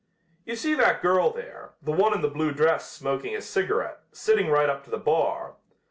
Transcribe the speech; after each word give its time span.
You 0.45 0.55
see 0.55 0.73
that 0.73 1.03
girl 1.03 1.29
there, 1.31 1.73
the 1.79 1.91
one 1.91 2.15
in 2.15 2.21
the 2.23 2.27
blue 2.27 2.51
dress 2.53 2.89
smoking 2.91 3.35
a 3.35 3.41
cigarette, 3.43 3.99
sitting 4.11 4.47
right 4.47 4.67
up 4.67 4.83
to 4.85 4.89
the 4.89 4.97
bar. 4.97 5.57